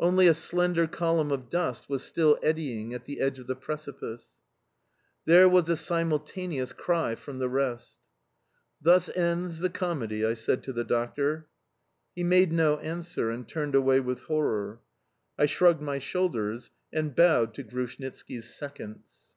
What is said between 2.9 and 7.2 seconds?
at the edge of the precipice. There was a simultaneous cry